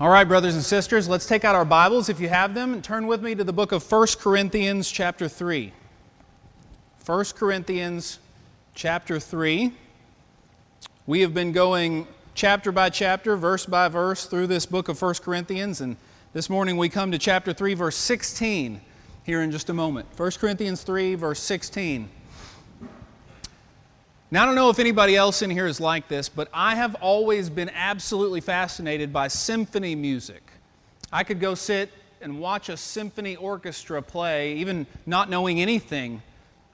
[0.00, 2.82] All right, brothers and sisters, let's take out our Bibles if you have them and
[2.82, 5.72] turn with me to the book of 1 Corinthians, chapter 3.
[7.06, 8.18] 1 Corinthians,
[8.74, 9.72] chapter 3.
[11.06, 15.14] We have been going chapter by chapter, verse by verse through this book of 1
[15.22, 15.96] Corinthians, and
[16.32, 18.80] this morning we come to chapter 3, verse 16
[19.22, 20.08] here in just a moment.
[20.16, 22.10] 1 Corinthians 3, verse 16.
[24.34, 26.96] Now, I don't know if anybody else in here is like this, but I have
[26.96, 30.42] always been absolutely fascinated by symphony music.
[31.12, 36.20] I could go sit and watch a symphony orchestra play, even not knowing anything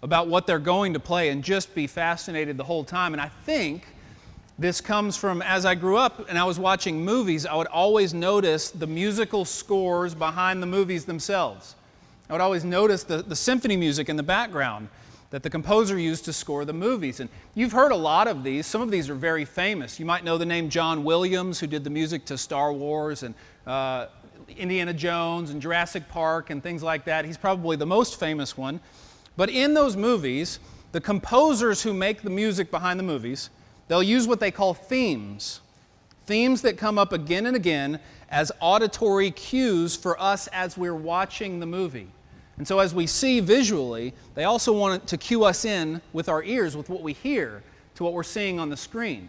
[0.02, 3.12] about what they're going to play, and just be fascinated the whole time.
[3.12, 3.86] And I think
[4.58, 8.14] this comes from as I grew up and I was watching movies, I would always
[8.14, 11.74] notice the musical scores behind the movies themselves.
[12.30, 14.88] I would always notice the, the symphony music in the background
[15.30, 17.20] that the composer used to score the movies.
[17.20, 18.66] And you've heard a lot of these.
[18.66, 20.00] Some of these are very famous.
[20.00, 23.34] You might know the name John Williams, who did the music to Star Wars and
[23.66, 24.06] uh,
[24.56, 27.24] Indiana Jones and Jurassic Park and things like that.
[27.24, 28.80] He's probably the most famous one.
[29.36, 30.58] But in those movies,
[30.92, 33.50] the composers who make the music behind the movies,
[33.86, 35.60] they'll use what they call themes.
[36.26, 41.60] Themes that come up again and again as auditory cues for us as we're watching
[41.60, 42.08] the movie.
[42.60, 46.42] And so, as we see visually, they also want to cue us in with our
[46.42, 47.62] ears, with what we hear,
[47.94, 49.28] to what we're seeing on the screen.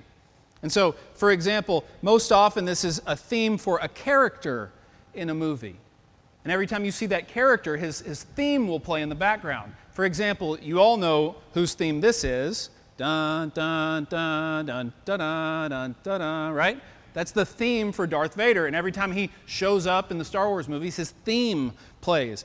[0.63, 4.73] And so, for example, most often this is a theme for a character
[5.13, 5.77] in a movie.
[6.43, 9.75] And every time you see that character, his, his theme will play in the background.
[9.91, 12.69] For example, you all know whose theme this is.
[12.97, 16.81] Dun, dun, dun, dun, dun, dun, dun, dun, dun, right?
[17.13, 18.67] That's the theme for Darth Vader.
[18.67, 21.71] And every time he shows up in the Star Wars movies, his theme
[22.01, 22.43] plays.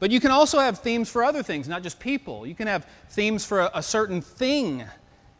[0.00, 2.46] But you can also have themes for other things, not just people.
[2.46, 4.84] You can have themes for a, a certain thing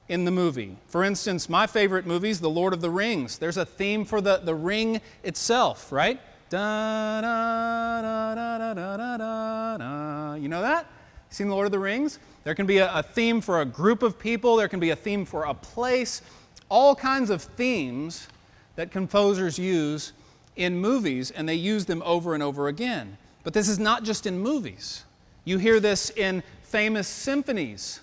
[0.08, 0.76] in the movie.
[0.86, 3.38] For instance, my favorite movies, The Lord of the Rings.
[3.38, 6.20] There's a theme for the, the ring itself, right?
[6.50, 10.34] Da, da, da, da, da, da, da, da.
[10.34, 10.86] You know that?
[11.30, 12.18] Seen The Lord of the Rings?
[12.44, 14.96] There can be a, a theme for a group of people, there can be a
[14.96, 16.20] theme for a place,
[16.68, 18.28] all kinds of themes
[18.76, 20.12] that composers use
[20.56, 23.16] in movies, and they use them over and over again.
[23.44, 25.04] But this is not just in movies.
[25.44, 28.00] You hear this in famous symphonies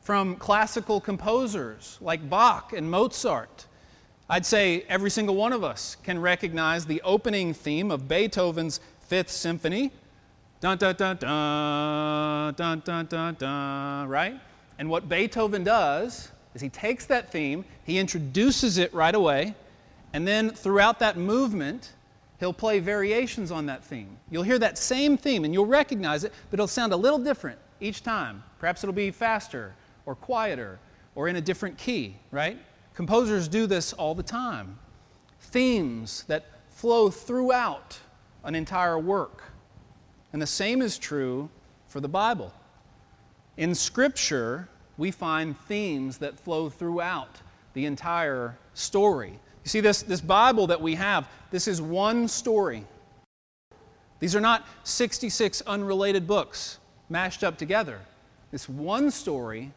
[0.00, 3.66] from classical composers like Bach and Mozart.
[4.28, 9.30] I'd say every single one of us can recognize the opening theme of Beethoven's Fifth
[9.30, 9.90] Symphony.
[10.60, 14.40] Dun dun dun dun dun dun dun right?
[14.78, 19.54] And what Beethoven does is he takes that theme, he introduces it right away,
[20.12, 21.92] and then throughout that movement,
[22.40, 24.16] he'll play variations on that theme.
[24.30, 27.58] You'll hear that same theme and you'll recognize it, but it'll sound a little different
[27.80, 28.42] each time.
[28.58, 29.74] Perhaps it'll be faster
[30.06, 30.80] or quieter
[31.14, 32.58] or in a different key, right?
[32.94, 34.78] Composers do this all the time.
[35.38, 37.98] Themes that flow throughout
[38.42, 39.44] an entire work.
[40.32, 41.50] And the same is true
[41.88, 42.52] for the Bible.
[43.56, 47.40] In Scripture, we find themes that flow throughout
[47.74, 49.38] the entire story.
[49.64, 52.84] You see, this, this Bible that we have, this is one story.
[54.18, 56.78] These are not 66 unrelated books
[57.08, 58.00] mashed up together.
[58.52, 59.72] It's one story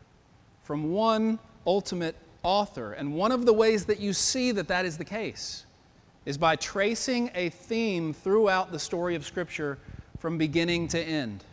[0.63, 2.93] from one ultimate author.
[2.93, 5.65] And one of the ways that you see that that is the case
[6.25, 9.77] is by tracing a theme throughout the story of Scripture
[10.19, 11.43] from beginning to end.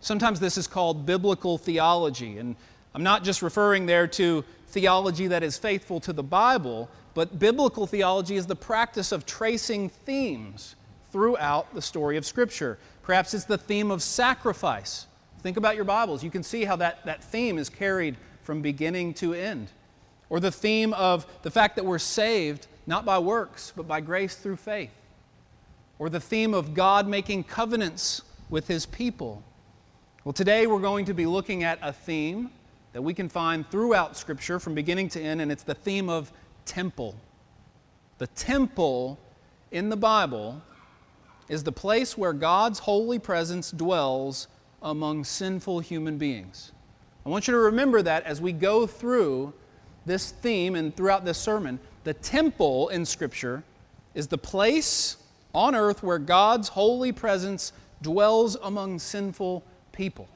[0.00, 2.38] Sometimes this is called biblical theology.
[2.38, 2.56] And
[2.94, 7.86] I'm not just referring there to theology that is faithful to the Bible, but biblical
[7.86, 10.76] theology is the practice of tracing themes
[11.10, 12.78] throughout the story of Scripture.
[13.02, 15.06] Perhaps it's the theme of sacrifice.
[15.40, 16.22] Think about your Bibles.
[16.22, 19.68] You can see how that, that theme is carried from beginning to end.
[20.28, 24.36] Or the theme of the fact that we're saved not by works, but by grace
[24.36, 24.94] through faith.
[25.98, 29.42] Or the theme of God making covenants with His people.
[30.24, 32.50] Well, today we're going to be looking at a theme
[32.92, 36.32] that we can find throughout Scripture from beginning to end, and it's the theme of
[36.64, 37.14] temple.
[38.18, 39.18] The temple
[39.70, 40.62] in the Bible
[41.48, 44.48] is the place where God's holy presence dwells
[44.82, 46.72] among sinful human beings.
[47.24, 49.52] I want you to remember that as we go through
[50.06, 51.78] this theme and throughout this sermon.
[52.04, 53.62] The temple in Scripture
[54.14, 55.16] is the place
[55.54, 57.72] on earth where God's holy presence
[58.02, 60.28] dwells among sinful people.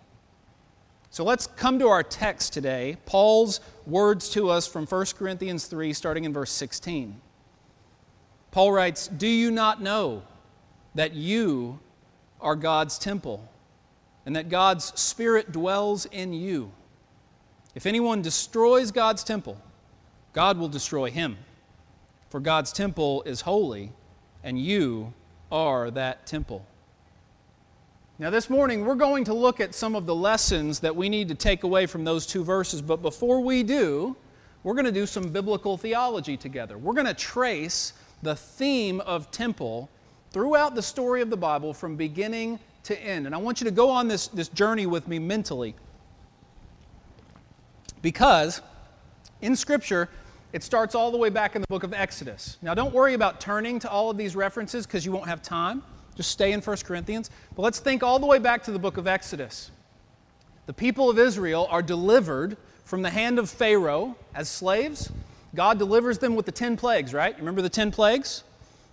[1.15, 5.93] So let's come to our text today, Paul's words to us from 1 Corinthians 3,
[5.93, 7.21] starting in verse 16.
[8.51, 10.25] Paul writes, Do you not know
[10.97, 11.79] that you
[12.41, 13.49] are God's temple
[14.27, 16.73] and that God's Spirit dwells in you?
[17.77, 19.57] If anyone destroys God's temple,
[20.33, 21.39] God will destroy him.
[22.29, 23.93] For God's temple is holy,
[24.43, 25.15] and you
[25.53, 26.67] are that temple.
[28.17, 31.27] Now, this morning, we're going to look at some of the lessons that we need
[31.31, 32.81] to take away from those two verses.
[32.81, 34.15] But before we do,
[34.63, 36.79] we're going to do some biblical theology together.
[36.79, 39.91] We're going to trace the theme of temple
[40.31, 43.27] throughout the story of the Bible from beginning to end.
[43.27, 45.75] And I want you to go on this, this journey with me mentally.
[48.01, 48.63] Because
[49.43, 50.09] in Scripture,
[50.53, 52.59] it starts all the way back in the book of Exodus.
[52.63, 55.83] Now, don't worry about turning to all of these references because you won't have time.
[56.17, 57.31] Just stay in 1 Corinthians.
[57.55, 59.71] But let's think all the way back to the book of Exodus.
[60.67, 65.11] The people of Israel are delivered from the hand of Pharaoh as slaves.
[65.55, 67.33] God delivers them with the 10 plagues, right?
[67.33, 68.45] You remember the 10 plagues?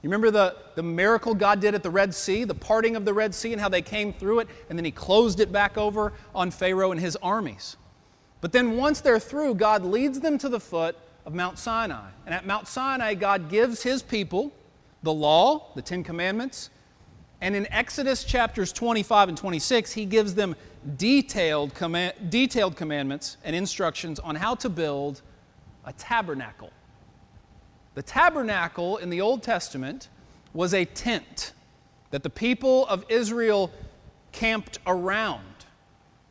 [0.01, 3.13] You remember the, the miracle God did at the Red Sea, the parting of the
[3.13, 6.13] Red Sea, and how they came through it, and then He closed it back over
[6.33, 7.77] on Pharaoh and his armies.
[8.41, 12.09] But then once they're through, God leads them to the foot of Mount Sinai.
[12.25, 14.51] And at Mount Sinai, God gives His people
[15.03, 16.71] the law, the Ten Commandments,
[17.41, 20.55] and in Exodus chapters 25 and 26, he gives them
[20.97, 25.23] detailed, command, detailed commandments and instructions on how to build
[25.85, 26.69] a tabernacle.
[27.95, 30.09] The tabernacle in the Old Testament
[30.53, 31.53] was a tent
[32.11, 33.71] that the people of Israel
[34.31, 35.43] camped around.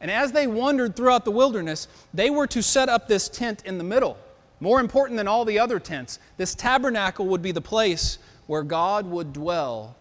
[0.00, 3.78] And as they wandered throughout the wilderness, they were to set up this tent in
[3.78, 4.16] the middle.
[4.60, 9.06] More important than all the other tents, this tabernacle would be the place where God
[9.06, 9.96] would dwell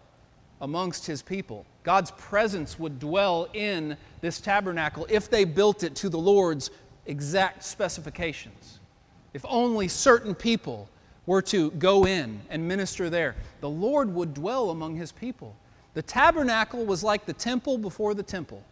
[0.60, 1.64] amongst his people.
[1.82, 6.70] God's presence would dwell in this tabernacle if they built it to the Lord's
[7.06, 8.80] exact specifications.
[9.32, 10.88] If only certain people
[11.26, 15.56] were to go in and minister there, the Lord would dwell among his people.
[15.94, 18.62] The tabernacle was like the temple before the temple.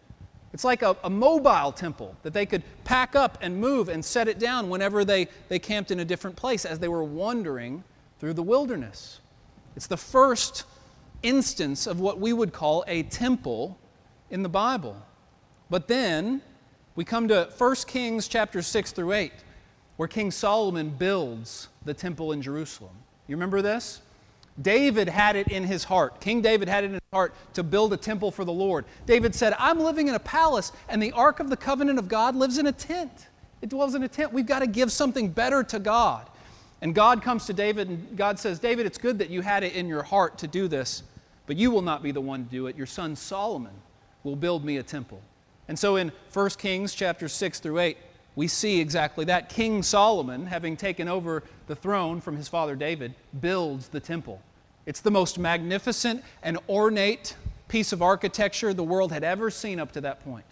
[0.53, 4.29] It's like a, a, mobile temple that they could pack up and move and set
[4.29, 7.85] it down whenever they, they camped in a different place as they were wandering
[8.19, 9.21] through the wilderness.
[9.77, 10.65] It's the first
[11.23, 13.79] instance of what we would call a temple
[14.31, 14.97] in the Bible.
[15.71, 16.43] But then
[16.95, 19.33] we come to 1 Kings chapter 6 through 8,
[19.97, 22.95] where King Solomon builds the temple in Jerusalem.
[23.27, 24.01] You remember this?
[24.61, 26.21] David had it in his heart.
[26.21, 28.85] King David had it in his heart to build a temple for the Lord.
[29.07, 32.35] David said, I'm living in a palace, and the ark of the covenant of God
[32.35, 33.29] lives in a tent.
[33.63, 34.33] It dwells in a tent.
[34.33, 36.29] We've got to give something better to God.
[36.81, 39.75] And God comes to David, and God says, David, it's good that you had it
[39.75, 41.03] in your heart to do this,
[41.47, 42.77] but you will not be the one to do it.
[42.77, 43.75] Your son Solomon
[44.23, 45.21] will build me a temple.
[45.67, 47.97] And so in 1 Kings chapter 6 through 8,
[48.37, 49.49] we see exactly that.
[49.49, 54.41] King Solomon, having taken over the throne from his father David, builds the temple.
[54.87, 57.37] It's the most magnificent and ornate
[57.67, 60.47] piece of architecture the world had ever seen up to that point.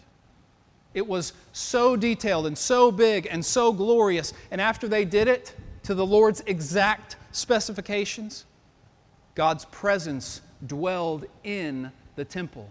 [0.95, 4.33] It was so detailed and so big and so glorious.
[4.51, 5.55] And after they did it,
[5.87, 8.45] to the Lord's exact specifications,
[9.37, 12.69] God's presence dwelled in the temple.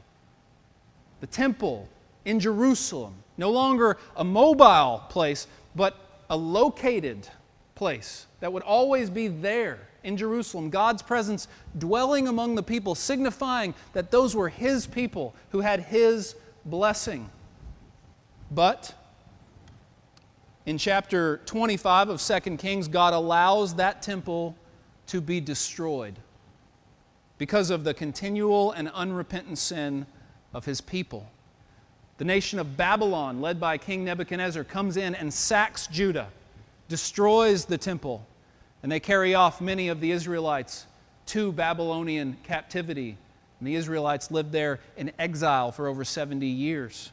[1.21, 1.87] The temple
[2.25, 5.47] in Jerusalem, no longer a mobile place,
[5.77, 5.95] but
[6.29, 7.29] a located
[7.73, 10.69] place that would always be there in Jerusalem.
[10.69, 11.47] God's presence
[11.77, 16.35] dwelling among the people, signifying that those were His people who had His
[16.65, 17.29] blessing.
[18.51, 18.93] But
[20.65, 24.55] in chapter 25 of 2 Kings, God allows that temple
[25.07, 26.15] to be destroyed
[27.37, 30.05] because of the continual and unrepentant sin
[30.53, 31.29] of his people.
[32.17, 36.29] The nation of Babylon, led by King Nebuchadnezzar, comes in and sacks Judah,
[36.87, 38.25] destroys the temple,
[38.81, 40.85] and they carry off many of the Israelites
[41.27, 43.17] to Babylonian captivity.
[43.59, 47.11] And the Israelites lived there in exile for over 70 years.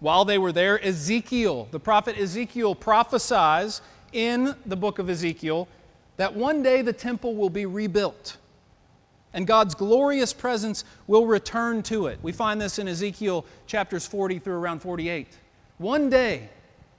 [0.00, 5.68] While they were there, Ezekiel, the prophet Ezekiel, prophesies in the book of Ezekiel
[6.16, 8.36] that one day the temple will be rebuilt
[9.32, 12.18] and God's glorious presence will return to it.
[12.22, 15.28] We find this in Ezekiel chapters 40 through around 48.
[15.78, 16.48] One day,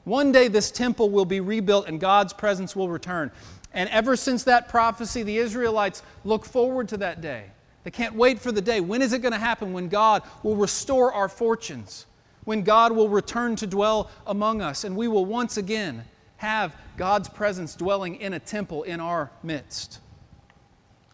[0.05, 3.31] one day this temple will be rebuilt and God's presence will return.
[3.74, 7.46] And ever since that prophecy, the Israelites look forward to that day.
[7.84, 8.79] They can't wait for the day.
[8.79, 9.74] When is it going to happen?
[9.74, 12.05] When God will restore our fortunes
[12.43, 16.03] when God will return to dwell among us, and we will once again
[16.38, 20.00] have God's presence dwelling in a temple in our midst.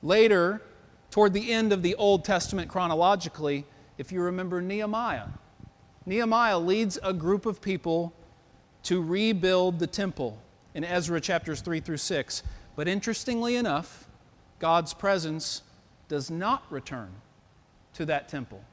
[0.01, 0.61] Later,
[1.11, 3.65] toward the end of the Old Testament chronologically,
[3.97, 5.27] if you remember Nehemiah,
[6.05, 8.13] Nehemiah leads a group of people
[8.83, 10.37] to rebuild the temple
[10.73, 12.43] in Ezra chapters 3 through 6.
[12.77, 14.07] But interestingly enough,
[14.59, 15.63] God's presence
[16.07, 17.09] does not return
[17.95, 18.63] to that temple.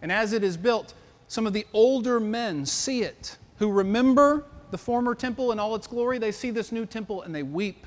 [0.00, 0.94] And as it is built,
[1.30, 5.86] some of the older men see it, who remember the former temple in all its
[5.86, 6.18] glory.
[6.18, 7.86] They see this new temple and they weep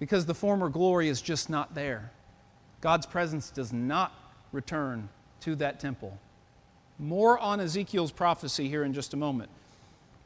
[0.00, 2.10] because the former glory is just not there.
[2.80, 4.12] God's presence does not
[4.50, 5.08] return
[5.42, 6.18] to that temple.
[6.98, 9.50] More on Ezekiel's prophecy here in just a moment.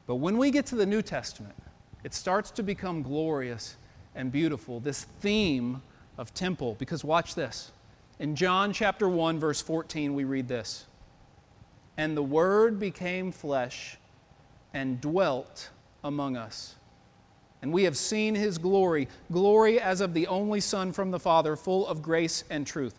[0.06, 1.56] But when we get to the New Testament,
[2.02, 3.76] it starts to become glorious
[4.14, 5.82] and beautiful, this theme
[6.16, 6.76] of temple.
[6.78, 7.72] Because watch this.
[8.18, 10.86] In John chapter 1, verse 14, we read this
[11.96, 13.96] And the Word became flesh
[14.74, 15.70] and dwelt
[16.04, 16.74] among us.
[17.62, 21.56] And we have seen his glory, glory as of the only Son from the Father,
[21.56, 22.94] full of grace and truth.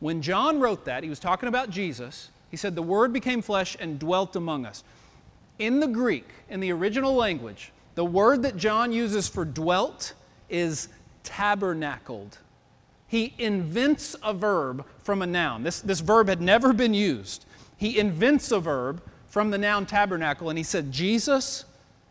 [0.00, 2.30] When John wrote that, he was talking about Jesus.
[2.50, 4.82] He said, The Word became flesh and dwelt among us.
[5.58, 10.14] In the Greek, in the original language, the word that John uses for dwelt
[10.48, 10.88] is
[11.22, 12.38] tabernacled.
[13.06, 15.62] He invents a verb from a noun.
[15.64, 17.44] This, this verb had never been used.
[17.80, 21.64] He invents a verb from the noun tabernacle, and he said, Jesus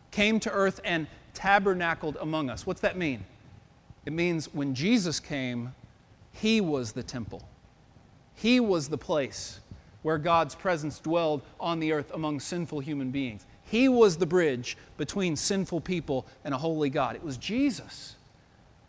[0.09, 2.65] came to earth and tabernacled among us.
[2.65, 3.23] What's that mean?
[4.03, 5.75] It means when Jesus came,
[6.31, 7.47] he was the temple.
[8.33, 9.59] He was the place
[10.01, 13.45] where God's presence dwelled on the earth among sinful human beings.
[13.61, 17.15] He was the bridge between sinful people and a holy God.
[17.15, 18.15] It was Jesus.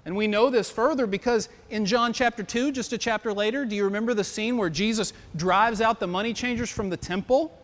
[0.05, 3.77] And we know this further because in John chapter 2, just a chapter later, do
[3.77, 7.57] you remember the scene where Jesus drives out the money changers from the temple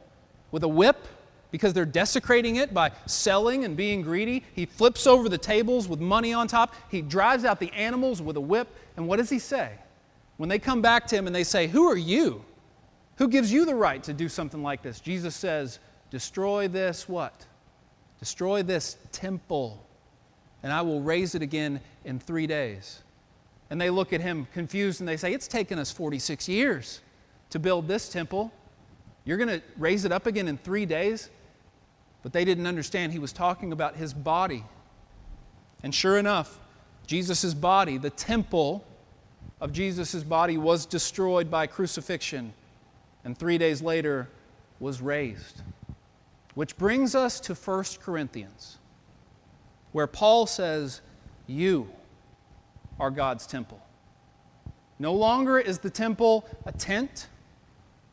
[0.50, 1.07] with a whip
[1.50, 4.45] because they're desecrating it by selling and being greedy?
[4.55, 6.75] He flips over the tables with money on top.
[6.90, 8.69] He drives out the animals with a whip.
[8.97, 9.73] And what does he say?
[10.37, 12.45] When they come back to him and they say, Who are you?
[13.16, 15.00] Who gives you the right to do something like this?
[15.00, 15.78] Jesus says,
[16.11, 17.47] Destroy this what?
[18.19, 19.86] Destroy this temple
[20.66, 23.04] and I will raise it again in three days.
[23.70, 27.02] And they look at him confused and they say, It's taken us 46 years
[27.50, 28.50] to build this temple.
[29.25, 31.30] You're going to raise it up again in three days?
[32.25, 34.64] But they didn't understand he was talking about his body.
[35.85, 36.58] And sure enough,
[37.06, 38.85] Jesus' body, the temple
[39.61, 42.52] of Jesus' body, was destroyed by crucifixion
[43.25, 44.28] and three days later
[44.80, 45.62] was raised.
[46.56, 48.78] Which brings us to 1 Corinthians
[49.93, 51.00] where Paul says,
[51.47, 51.88] You
[52.99, 53.81] are God's temple.
[54.99, 57.28] No longer is the temple a tent.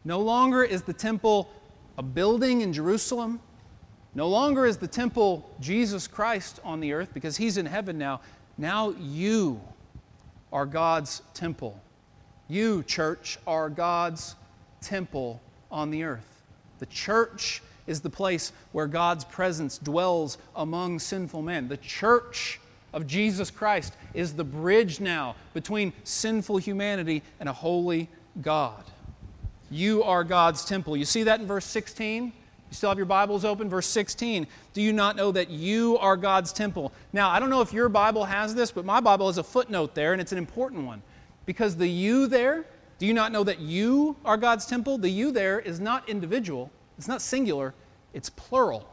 [0.03, 1.49] No longer is the temple
[1.97, 3.39] a building in Jerusalem.
[4.15, 8.21] No longer is the temple Jesus Christ on the earth because he's in heaven now.
[8.57, 9.61] Now you
[10.51, 11.81] are God's temple.
[12.47, 14.35] You, church, are God's
[14.81, 16.43] temple on the earth.
[16.79, 21.67] The church is the place where God's presence dwells among sinful men.
[21.67, 22.59] The church
[22.93, 28.09] of Jesus Christ is the bridge now between sinful humanity and a holy
[28.41, 28.83] God.
[29.69, 30.95] You are God's temple.
[30.95, 32.25] You see that in verse 16?
[32.25, 32.31] You
[32.71, 33.69] still have your Bibles open?
[33.69, 34.47] Verse 16.
[34.73, 36.91] Do you not know that you are God's temple?
[37.11, 39.95] Now, I don't know if your Bible has this, but my Bible has a footnote
[39.95, 41.01] there, and it's an important one.
[41.45, 42.65] Because the you there,
[42.99, 44.97] do you not know that you are God's temple?
[44.97, 46.71] The you there is not individual,
[47.03, 47.73] it's not singular,
[48.13, 48.87] it's plural.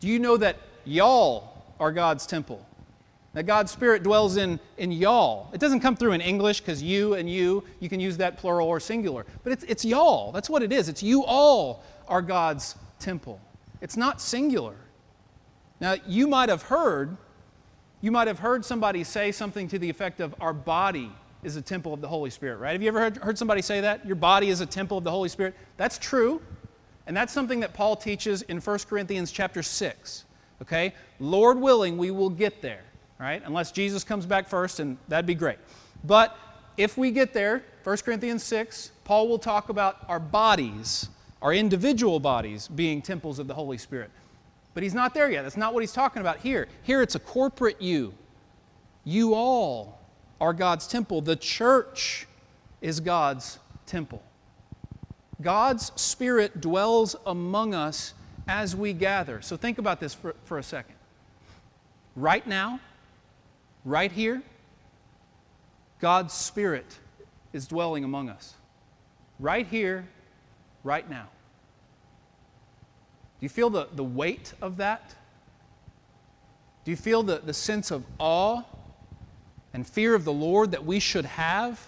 [0.00, 2.62] Do you know that y'all are God's temple?
[3.32, 5.48] That God's Spirit dwells in, in y'all.
[5.54, 8.68] It doesn't come through in English because you and you, you can use that plural
[8.68, 9.24] or singular.
[9.42, 10.30] But it's, it's y'all.
[10.30, 10.90] That's what it is.
[10.90, 13.40] It's you all are God's temple.
[13.80, 14.76] It's not singular.
[15.80, 17.16] Now, you might have heard,
[18.02, 21.10] you might have heard somebody say something to the effect of, our body
[21.44, 22.72] is a temple of the Holy Spirit, right?
[22.72, 24.04] Have you ever heard, heard somebody say that?
[24.04, 25.54] Your body is a temple of the Holy Spirit?
[25.76, 26.42] That's true.
[27.06, 30.24] And that's something that Paul teaches in 1 Corinthians chapter 6.
[30.62, 30.94] Okay?
[31.20, 32.82] Lord willing, we will get there,
[33.18, 33.42] right?
[33.44, 35.58] Unless Jesus comes back first, and that'd be great.
[36.04, 36.36] But
[36.76, 41.08] if we get there, 1 Corinthians 6, Paul will talk about our bodies,
[41.42, 44.10] our individual bodies, being temples of the Holy Spirit.
[44.72, 45.42] But he's not there yet.
[45.42, 46.66] That's not what he's talking about here.
[46.82, 48.14] Here it's a corporate you.
[49.04, 50.00] You all
[50.40, 51.20] are God's temple.
[51.20, 52.26] The church
[52.80, 54.22] is God's temple.
[55.40, 58.14] God's Spirit dwells among us
[58.46, 59.42] as we gather.
[59.42, 60.94] So think about this for, for a second.
[62.16, 62.80] Right now,
[63.84, 64.42] right here,
[66.00, 66.98] God's Spirit
[67.52, 68.54] is dwelling among us.
[69.40, 70.06] Right here,
[70.84, 71.28] right now.
[73.40, 75.14] Do you feel the, the weight of that?
[76.84, 78.62] Do you feel the, the sense of awe
[79.72, 81.84] and fear of the Lord that we should have?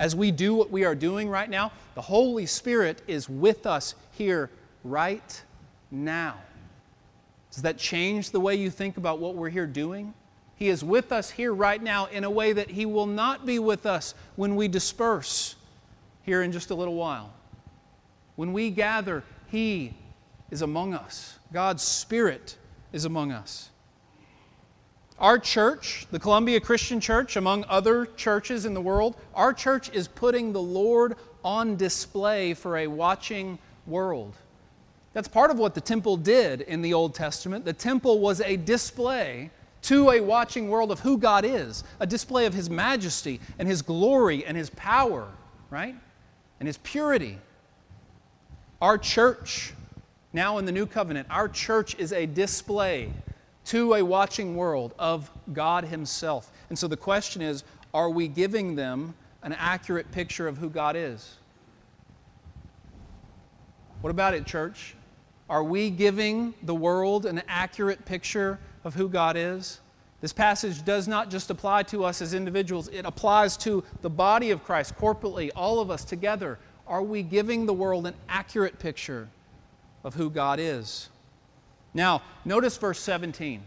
[0.00, 3.94] As we do what we are doing right now, the Holy Spirit is with us
[4.12, 4.48] here
[4.82, 5.42] right
[5.90, 6.38] now.
[7.52, 10.14] Does that change the way you think about what we're here doing?
[10.56, 13.58] He is with us here right now in a way that He will not be
[13.58, 15.54] with us when we disperse
[16.22, 17.34] here in just a little while.
[18.36, 19.92] When we gather, He
[20.50, 21.38] is among us.
[21.52, 22.56] God's Spirit
[22.90, 23.68] is among us.
[25.20, 30.08] Our church, the Columbia Christian Church, among other churches in the world, our church is
[30.08, 34.34] putting the Lord on display for a watching world.
[35.12, 37.66] That's part of what the temple did in the Old Testament.
[37.66, 39.50] The temple was a display
[39.82, 43.82] to a watching world of who God is, a display of His majesty and His
[43.82, 45.28] glory and His power,
[45.68, 45.96] right?
[46.60, 47.38] And His purity.
[48.80, 49.74] Our church,
[50.32, 53.12] now in the new covenant, our church is a display
[53.66, 56.50] to a watching world of God Himself.
[56.68, 60.96] And so the question is are we giving them an accurate picture of who God
[60.96, 61.36] is?
[64.00, 64.94] What about it, church?
[65.48, 69.80] Are we giving the world an accurate picture of who God is?
[70.20, 74.50] This passage does not just apply to us as individuals, it applies to the body
[74.50, 76.58] of Christ corporately, all of us together.
[76.86, 79.28] Are we giving the world an accurate picture
[80.04, 81.08] of who God is?
[81.94, 83.62] Now, notice verse 17.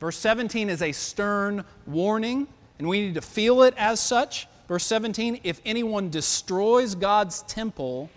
[0.00, 2.48] Verse 17 is a stern warning,
[2.78, 4.48] and we need to feel it as such.
[4.66, 8.10] Verse 17 if anyone destroys God's temple,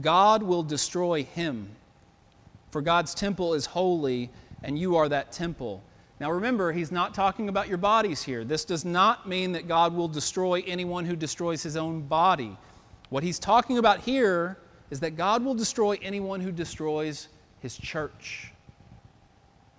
[0.00, 1.68] God will destroy him.
[2.70, 4.30] For God's temple is holy,
[4.62, 5.82] and you are that temple.
[6.20, 8.44] Now remember, he's not talking about your bodies here.
[8.44, 12.56] This does not mean that God will destroy anyone who destroys his own body.
[13.08, 14.56] What he's talking about here
[14.90, 17.28] is that God will destroy anyone who destroys
[17.60, 18.51] his church.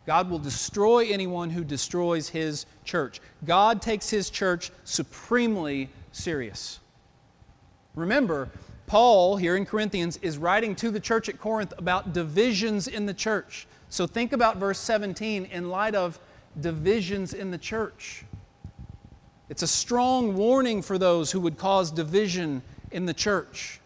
[0.06, 3.22] God will destroy anyone who destroys his church.
[3.46, 6.80] God takes his church supremely serious.
[7.96, 8.50] Remember,
[8.88, 13.14] Paul, here in Corinthians, is writing to the church at Corinth about divisions in the
[13.14, 13.68] church.
[13.90, 16.20] So think about verse 17 in light of
[16.60, 18.26] divisions in the church.
[19.50, 23.80] It's a strong warning for those who would cause division in the church,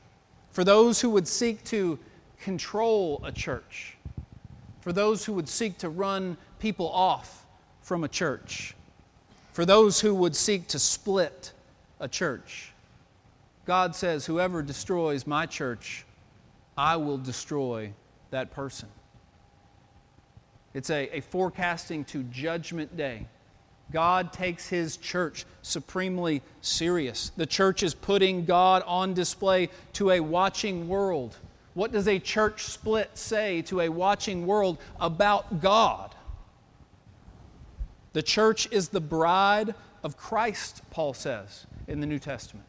[0.51, 1.99] for those who would seek to
[2.39, 3.96] control a church,
[4.87, 7.45] for those who would seek to run people off
[7.81, 8.73] from a church,
[9.51, 11.51] for those who would seek to split
[11.99, 12.71] a church.
[13.65, 16.05] God says, Whoever destroys my church,
[16.77, 17.91] I will destroy
[18.29, 18.87] that person.
[20.73, 23.27] It's a, a forecasting to Judgment Day.
[23.91, 27.33] God takes his church supremely serious.
[27.35, 31.35] The church is putting God on display to a watching world.
[31.77, 36.15] What does a church split say to a watching world about God?
[38.13, 42.65] The church is the bride of Christ, Paul says in the New Testament.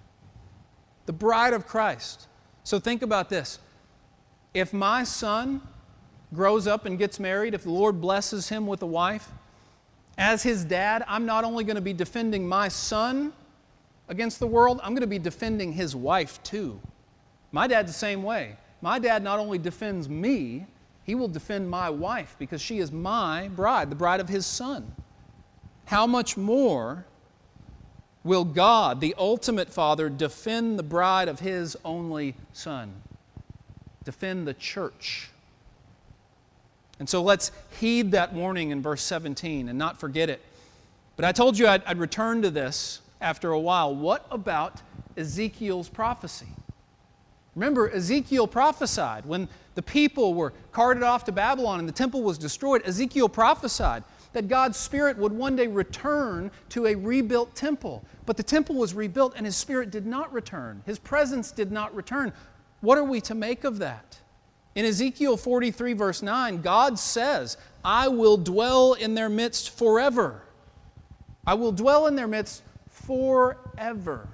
[1.07, 2.29] The bride of Christ.
[2.65, 3.59] So think about this.
[4.53, 5.63] If my son
[6.35, 9.31] grows up and gets married, if the Lord blesses him with a wife,
[10.19, 13.33] as his dad, I'm not only going to be defending my son
[14.07, 16.79] against the world, I'm going to be defending his wife too.
[17.53, 18.59] My dad's the same way.
[18.81, 20.67] My dad not only defends me,
[21.05, 24.95] he will defend my wife because she is my bride, the bride of his son.
[25.87, 27.07] How much more
[28.25, 32.93] will God, the ultimate Father, defend the bride of his only son?
[34.05, 35.31] Defend the church
[36.99, 40.43] and so let's heed that warning in verse 17 and not forget it.
[41.17, 43.95] But I told you I'd, I'd return to this after a while.
[43.95, 44.83] What about
[45.17, 46.47] Ezekiel's prophecy?
[47.59, 52.39] Remember, Ezekiel prophesied when the people were carted off to Babylon and the temple was
[52.39, 52.83] destroyed.
[52.87, 58.05] Ezekiel prophesied that God's Spirit would one day return to a rebuilt temple.
[58.27, 61.93] But the temple was rebuilt and His Spirit did not return, His presence did not
[61.97, 62.33] return.
[62.81, 64.19] What are we to make of that?
[64.77, 70.43] In Ezekiel 43, verse 9, God says, I will dwell in their midst forever.
[71.45, 74.29] I will dwell in their midst forever.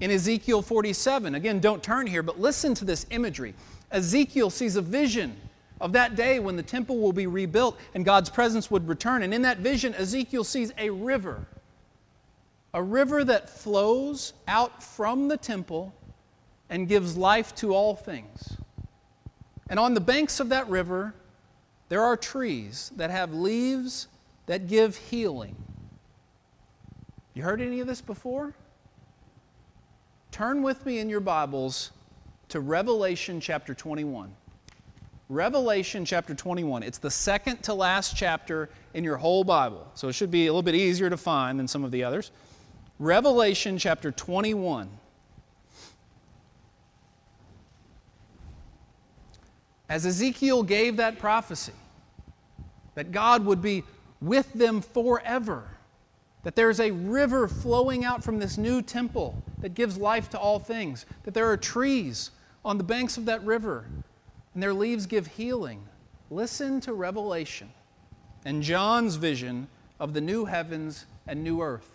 [0.00, 3.54] In Ezekiel 47, again, don't turn here, but listen to this imagery.
[3.90, 5.36] Ezekiel sees a vision
[5.80, 9.22] of that day when the temple will be rebuilt and God's presence would return.
[9.22, 11.46] And in that vision, Ezekiel sees a river,
[12.72, 15.94] a river that flows out from the temple
[16.68, 18.56] and gives life to all things.
[19.68, 21.14] And on the banks of that river,
[21.88, 24.08] there are trees that have leaves
[24.46, 25.56] that give healing.
[27.34, 28.54] You heard any of this before?
[30.34, 31.92] Turn with me in your Bibles
[32.48, 34.34] to Revelation chapter 21.
[35.28, 36.82] Revelation chapter 21.
[36.82, 40.50] It's the second to last chapter in your whole Bible, so it should be a
[40.50, 42.32] little bit easier to find than some of the others.
[42.98, 44.90] Revelation chapter 21.
[49.88, 51.74] as Ezekiel gave that prophecy,
[52.96, 53.84] that God would be
[54.20, 55.68] with them forever,
[56.44, 60.58] that there's a river flowing out from this new temple that gives life to all
[60.58, 62.30] things, that there are trees
[62.64, 63.86] on the banks of that river,
[64.52, 65.82] and their leaves give healing.
[66.30, 67.70] Listen to Revelation
[68.44, 71.90] and John's vision of the new heavens and new earth.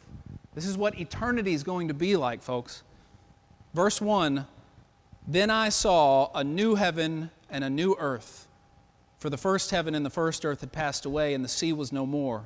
[0.55, 2.83] This is what eternity is going to be like, folks.
[3.73, 4.47] Verse 1
[5.27, 8.47] Then I saw a new heaven and a new earth.
[9.19, 11.91] For the first heaven and the first earth had passed away, and the sea was
[11.91, 12.45] no more.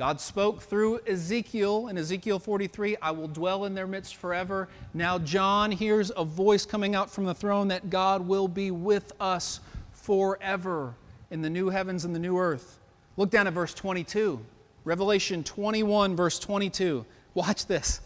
[0.00, 4.66] God spoke through Ezekiel in Ezekiel 43 I will dwell in their midst forever.
[4.94, 9.12] Now, John hears a voice coming out from the throne that God will be with
[9.20, 9.60] us
[9.92, 10.94] forever
[11.30, 12.78] in the new heavens and the new earth.
[13.18, 14.40] Look down at verse 22.
[14.84, 17.04] Revelation 21, verse 22.
[17.34, 18.00] Watch this.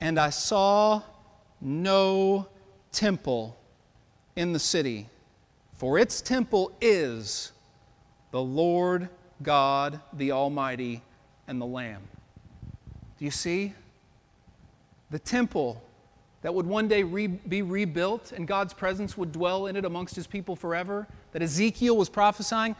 [0.00, 1.02] And I saw
[1.60, 2.48] no
[2.90, 3.56] temple
[4.34, 5.06] in the city,
[5.76, 7.52] for its temple is
[8.32, 9.08] the Lord
[9.42, 11.02] God, the Almighty,
[11.46, 12.02] and the Lamb.
[13.18, 13.74] Do you see?
[15.10, 15.82] The temple
[16.42, 20.14] that would one day re- be rebuilt and God's presence would dwell in it amongst
[20.14, 22.76] his people forever, that Ezekiel was prophesying,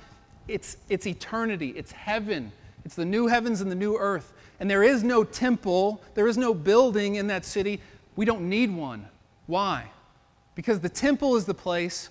[0.47, 2.53] it's, it's eternity, it's heaven,
[2.85, 4.33] it's the new heavens and the new earth.
[4.61, 7.81] And there is no temple, there is no building in that city.
[8.17, 9.07] We don't need one.
[9.47, 9.91] Why?
[10.55, 12.11] Because the temple is the place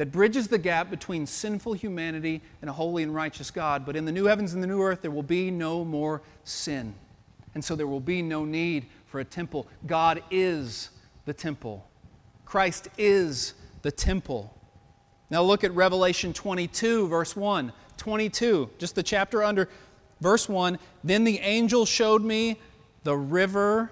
[0.00, 3.84] that bridges the gap between sinful humanity and a holy and righteous God.
[3.84, 6.94] But in the new heavens and the new earth, there will be no more sin.
[7.54, 9.66] And so there will be no need for a temple.
[9.86, 10.88] God is
[11.26, 11.86] the temple,
[12.46, 14.56] Christ is the temple.
[15.28, 17.70] Now look at Revelation 22, verse 1.
[17.98, 19.68] 22, just the chapter under
[20.22, 20.78] verse 1.
[21.04, 22.58] Then the angel showed me
[23.04, 23.90] the river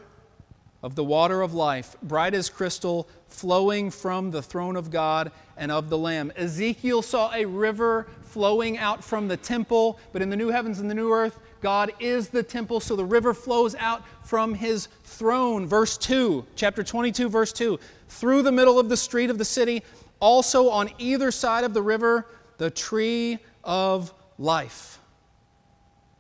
[0.83, 5.73] of the water of life, bright as crystal, flowing from the throne of God and
[5.73, 6.33] of the Lamb.
[6.37, 10.89] Ezekiel saw a river flowing out from the temple, but in the new heavens and
[10.89, 15.67] the new earth, God is the temple, so the river flows out from his throne.
[15.67, 17.81] Verse 2, chapter 22, verse 2.
[18.09, 19.83] Through the middle of the street of the city,
[20.21, 22.27] also on either side of the river,
[22.59, 25.01] the tree of life,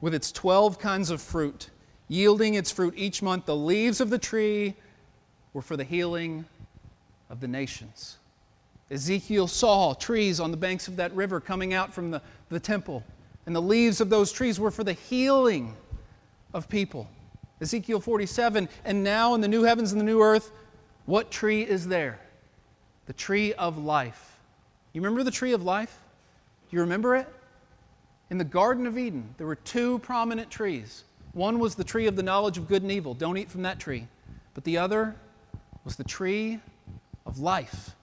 [0.01, 1.71] with its 12 kinds of fruit,
[2.09, 3.47] yielding its fruit each month.
[3.47, 4.75] The leaves of the tree
[5.53, 6.45] were for the healing
[7.31, 8.19] of the nations.
[8.91, 13.05] Ezekiel saw trees on the banks of that river coming out from the, the temple,
[13.45, 15.75] and the leaves of those trees were for the healing
[16.55, 17.09] of people.
[17.61, 20.51] Ezekiel 47, and now in the new heavens and the new earth,
[21.05, 22.19] what tree is there?
[23.09, 24.39] the tree of life.
[24.93, 25.99] You remember the tree of life?
[26.71, 27.27] Do you remember it?
[28.29, 31.05] In the Garden of Eden, there were two prominent trees.
[31.33, 33.15] One was the tree of the knowledge of good and evil.
[33.15, 34.07] Don't eat from that tree.
[34.55, 35.15] But the other
[35.85, 36.61] was the tree
[37.27, 37.95] of life.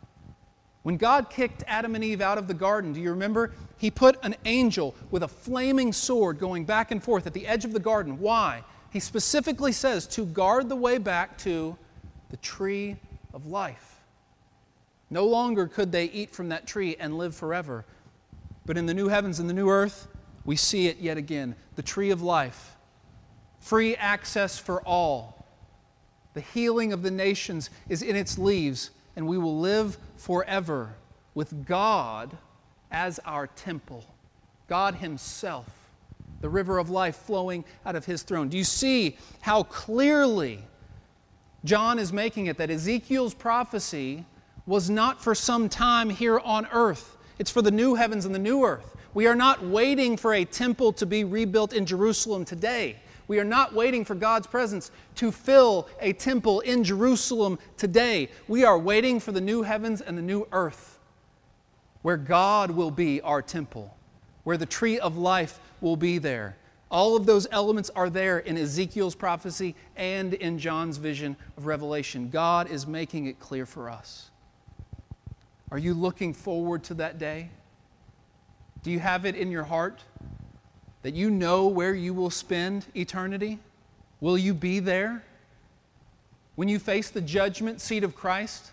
[0.84, 3.52] When God kicked Adam and Eve out of the garden, do you remember?
[3.78, 7.66] He put an angel with a flaming sword going back and forth at the edge
[7.66, 8.20] of the garden.
[8.20, 8.64] Why?
[8.92, 11.76] He specifically says to guard the way back to
[12.30, 12.98] the tree
[13.34, 14.00] of life.
[15.10, 17.86] No longer could they eat from that tree and live forever.
[18.66, 20.08] But in the new heavens and the new earth,
[20.46, 22.75] we see it yet again the tree of life,
[23.66, 25.44] free access for all.
[26.36, 30.94] The healing of the nations is in its leaves, and we will live forever
[31.34, 32.38] with God
[32.92, 34.06] as our temple,
[34.68, 35.66] God Himself,
[36.42, 38.50] the river of life flowing out of His throne.
[38.50, 40.60] Do you see how clearly
[41.64, 44.26] John is making it that Ezekiel's prophecy
[44.68, 47.18] was not for some time here on earth.
[47.40, 48.96] It's for the new heavens and the new earth.
[49.16, 52.98] We are not waiting for a temple to be rebuilt in Jerusalem today.
[53.28, 58.30] We are not waiting for God's presence to fill a temple in Jerusalem today.
[58.48, 61.00] We are waiting for the new heavens and the new earth,
[62.02, 63.96] where God will be our temple,
[64.44, 66.56] where the tree of life will be there.
[66.92, 72.30] All of those elements are there in Ezekiel's prophecy and in John's vision of Revelation.
[72.30, 74.30] God is making it clear for us.
[75.72, 77.50] Are you looking forward to that day?
[78.84, 80.04] Do you have it in your heart
[81.06, 83.60] that you know where you will spend eternity?
[84.22, 85.24] Will you be there?
[86.56, 88.72] When you face the judgment seat of Christ,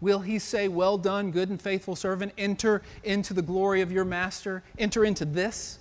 [0.00, 4.06] will He say, Well done, good and faithful servant, enter into the glory of your
[4.06, 5.78] Master, enter into this?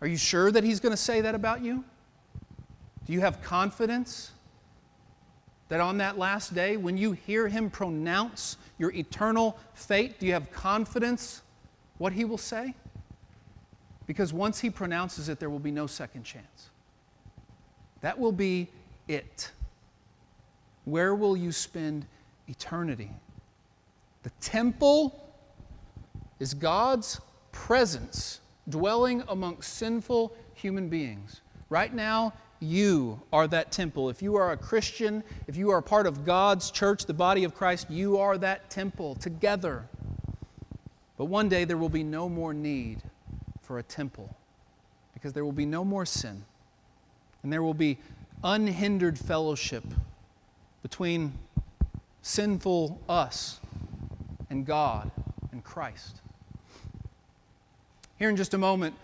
[0.00, 1.84] Are you sure that He's going to say that about you?
[3.06, 4.32] Do you have confidence
[5.68, 10.18] that on that last day, when you hear Him pronounce your eternal fate?
[10.18, 11.42] Do you have confidence
[11.98, 12.74] what he will say?
[14.08, 16.70] Because once he pronounces it, there will be no second chance.
[18.00, 18.68] That will be
[19.06, 19.52] it.
[20.84, 22.06] where will you spend
[22.48, 23.10] eternity?
[24.22, 25.28] The temple
[26.40, 27.20] is God's
[27.52, 31.42] presence dwelling amongst sinful human beings.
[31.68, 34.08] Right now, you are that temple.
[34.08, 37.54] If you are a Christian, if you are part of God's church, the body of
[37.54, 39.84] Christ, you are that temple together.
[41.18, 43.02] But one day there will be no more need
[43.68, 44.34] for a temple
[45.12, 46.42] because there will be no more sin.
[47.42, 47.98] And there will be
[48.42, 49.84] unhindered fellowship
[50.82, 51.34] between
[52.22, 53.60] sinful us
[54.48, 55.10] and God
[55.52, 56.22] and Christ.
[58.18, 58.94] Here in just a moment,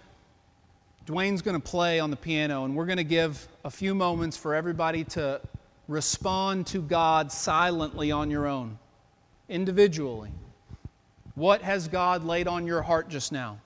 [1.07, 4.39] Dwayne's going to play on the piano, and we're going to give a few moments
[4.39, 5.43] for everybody to
[5.89, 8.79] respond to God silently on your own,
[9.51, 10.31] individually.
[11.35, 13.59] What has God laid on your heart just now?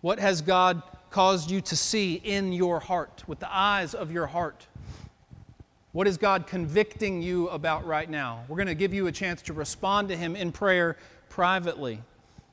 [0.00, 4.26] What has God caused you to see in your heart, with the eyes of your
[4.26, 4.66] heart?
[5.92, 8.44] What is God convicting you about right now?
[8.48, 10.96] We're going to give you a chance to respond to Him in prayer
[11.28, 12.00] privately.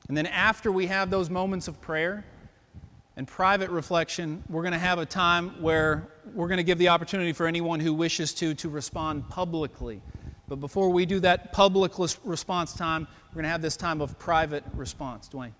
[0.08, 2.24] And then, after we have those moments of prayer
[3.16, 6.88] and private reflection, we're going to have a time where we're going to give the
[6.88, 10.02] opportunity for anyone who wishes to to respond publicly.
[10.48, 11.92] But before we do that public
[12.24, 15.28] response time, we're going to have this time of private response.
[15.28, 15.52] Dwayne.